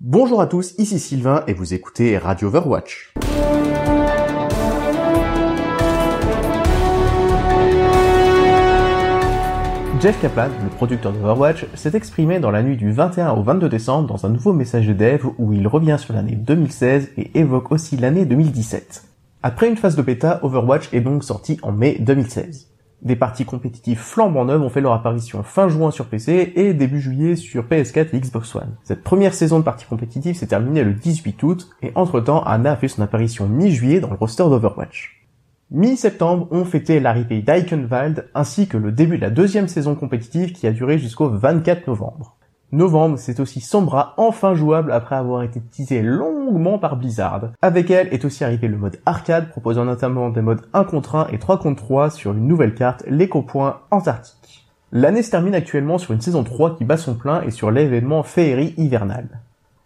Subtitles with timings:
[0.00, 3.12] Bonjour à tous, ici Sylvain et vous écoutez Radio Overwatch.
[10.00, 14.06] Jeff Kaplan, le producteur d'Overwatch, s'est exprimé dans la nuit du 21 au 22 décembre
[14.06, 17.96] dans un nouveau message de dev où il revient sur l'année 2016 et évoque aussi
[17.96, 19.02] l'année 2017.
[19.42, 22.68] Après une phase de bêta, Overwatch est donc sorti en mai 2016.
[23.02, 27.00] Des parties compétitives flambant neuves ont fait leur apparition fin juin sur PC et début
[27.00, 28.74] juillet sur PS4 et Xbox One.
[28.82, 32.76] Cette première saison de parties compétitives s'est terminée le 18 août et entre-temps Anna a
[32.76, 35.18] fait son apparition mi-juillet dans le roster d'Overwatch.
[35.70, 40.66] Mi-septembre, on fêtait l'arrivée d'Eichenwald ainsi que le début de la deuxième saison compétitive qui
[40.66, 42.37] a duré jusqu'au 24 novembre.
[42.70, 47.52] Novembre, c'est aussi Sombra enfin jouable après avoir été teasé longuement par Blizzard.
[47.62, 51.28] Avec elle est aussi arrivé le mode arcade proposant notamment des modes 1 contre 1
[51.28, 54.66] et 3 contre 3 sur une nouvelle carte, l'éco-point Antarctique.
[54.92, 58.22] L'année se termine actuellement sur une saison 3 qui bat son plein et sur l'événement
[58.22, 59.40] Féerie hivernale.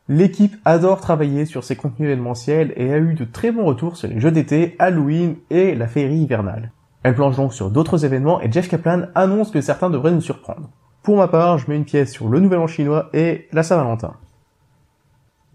[0.09, 4.09] L'équipe adore travailler sur ses contenus événementiels et a eu de très bons retours sur
[4.09, 6.73] les jeux d'été, Halloween et la féerie hivernale.
[7.05, 10.69] Elle planche donc sur d'autres événements et Jeff Kaplan annonce que certains devraient nous surprendre.
[11.03, 14.15] Pour ma part, je mets une pièce sur le Nouvel An chinois et la Saint-Valentin.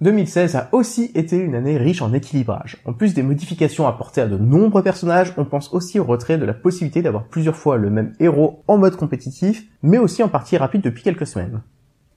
[0.01, 2.77] 2016 a aussi été une année riche en équilibrage.
[2.85, 6.45] En plus des modifications apportées à de nombreux personnages, on pense aussi au retrait de
[6.45, 10.57] la possibilité d'avoir plusieurs fois le même héros en mode compétitif, mais aussi en partie
[10.57, 11.61] rapide depuis quelques semaines.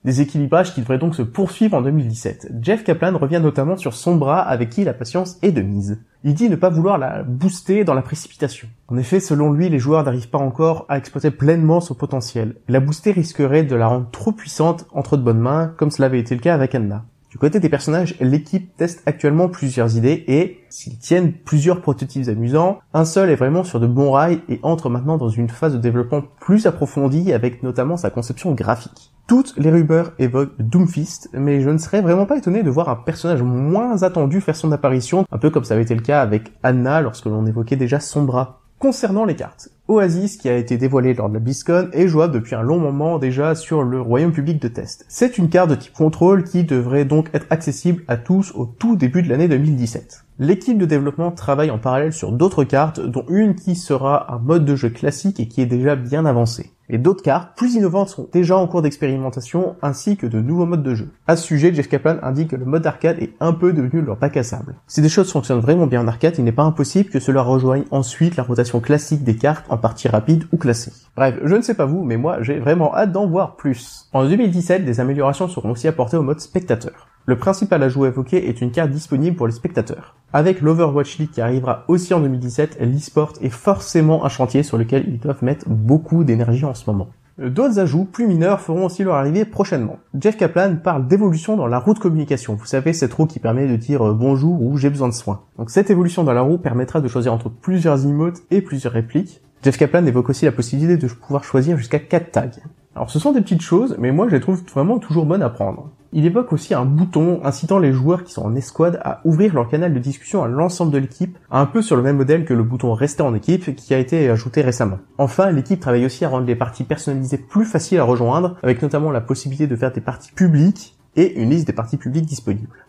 [0.03, 2.53] Des équilibrages qui devraient donc se poursuivre en 2017.
[2.63, 6.03] Jeff Kaplan revient notamment sur son bras avec qui la patience est de mise.
[6.25, 8.67] Il dit ne pas vouloir la booster dans la précipitation.
[8.89, 12.57] En effet, selon lui, les joueurs n'arrivent pas encore à exploiter pleinement son potentiel.
[12.67, 16.21] La booster risquerait de la rendre trop puissante entre de bonnes mains, comme cela avait
[16.21, 17.05] été le cas avec Anna.
[17.31, 22.81] Du côté des personnages, l'équipe teste actuellement plusieurs idées et, s'ils tiennent plusieurs prototypes amusants,
[22.93, 25.79] un seul est vraiment sur de bons rails et entre maintenant dans une phase de
[25.79, 29.13] développement plus approfondie avec notamment sa conception graphique.
[29.29, 32.97] Toutes les rumeurs évoquent Doomfist, mais je ne serais vraiment pas étonné de voir un
[32.97, 36.53] personnage moins attendu faire son apparition, un peu comme ça avait été le cas avec
[36.65, 38.61] Anna lorsque l'on évoquait déjà son bras.
[38.81, 42.55] Concernant les cartes, Oasis, qui a été dévoilé lors de la BlizzCon, est jouable depuis
[42.55, 45.05] un long moment déjà sur le royaume public de test.
[45.09, 48.95] C'est une carte de type contrôle qui devrait donc être accessible à tous au tout
[48.95, 50.27] début de l'année 2017.
[50.39, 54.65] L'équipe de développement travaille en parallèle sur d'autres cartes, dont une qui sera un mode
[54.65, 56.71] de jeu classique et qui est déjà bien avancé.
[56.93, 60.83] Et d'autres cartes, plus innovantes, sont déjà en cours d'expérimentation, ainsi que de nouveaux modes
[60.83, 61.11] de jeu.
[61.29, 64.17] À ce sujet, Jeff Kaplan indique que le mode arcade est un peu devenu leur
[64.17, 64.75] bac à sable.
[64.89, 67.85] Si des choses fonctionnent vraiment bien en arcade, il n'est pas impossible que cela rejoigne
[67.93, 70.93] ensuite la rotation classique des cartes en partie rapide ou classée.
[71.17, 74.09] Bref, je ne sais pas vous, mais moi j'ai vraiment hâte d'en voir plus.
[74.13, 77.09] En 2017, des améliorations seront aussi apportées au mode spectateur.
[77.27, 80.17] Le principal ajout évoqué est une carte disponible pour les spectateurs.
[80.33, 85.05] Avec l'Overwatch League qui arrivera aussi en 2017, l'e-sport est forcément un chantier sur lequel
[85.09, 87.09] ils doivent mettre beaucoup d'énergie en ce moment.
[87.41, 89.99] D'autres ajouts plus mineurs feront aussi leur arrivée prochainement.
[90.19, 92.55] Jeff Kaplan parle d'évolution dans la roue de communication.
[92.55, 95.41] Vous savez, cette roue qui permet de dire euh, bonjour ou j'ai besoin de soins.
[95.57, 99.41] Donc cette évolution dans la roue permettra de choisir entre plusieurs emotes et plusieurs répliques.
[99.63, 102.51] Jeff Kaplan évoque aussi la possibilité de pouvoir choisir jusqu'à 4 tags.
[102.97, 105.51] Alors ce sont des petites choses, mais moi je les trouve vraiment toujours bonnes à
[105.51, 105.91] prendre.
[106.15, 109.69] Il évoque aussi un bouton incitant les joueurs qui sont en escouade à ouvrir leur
[109.69, 112.63] canal de discussion à l'ensemble de l'équipe, un peu sur le même modèle que le
[112.63, 114.99] bouton rester en équipe qui a été ajouté récemment.
[115.19, 119.11] Enfin, l'équipe travaille aussi à rendre les parties personnalisées plus faciles à rejoindre, avec notamment
[119.13, 122.87] la possibilité de faire des parties publiques et une liste des parties publiques disponibles.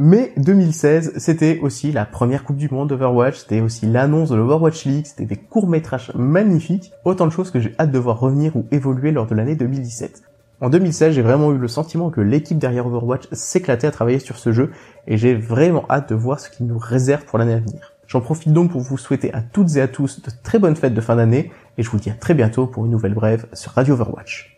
[0.00, 4.84] Mais 2016, c'était aussi la première Coupe du Monde d'Overwatch, c'était aussi l'annonce de l'Overwatch
[4.84, 8.64] League, c'était des courts-métrages magnifiques, autant de choses que j'ai hâte de voir revenir ou
[8.70, 10.22] évoluer lors de l'année 2017.
[10.60, 14.38] En 2016, j'ai vraiment eu le sentiment que l'équipe derrière Overwatch s'éclatait à travailler sur
[14.38, 14.70] ce jeu
[15.08, 17.94] et j'ai vraiment hâte de voir ce qu'il nous réserve pour l'année à venir.
[18.06, 20.94] J'en profite donc pour vous souhaiter à toutes et à tous de très bonnes fêtes
[20.94, 23.72] de fin d'année et je vous dis à très bientôt pour une nouvelle brève sur
[23.72, 24.57] Radio Overwatch.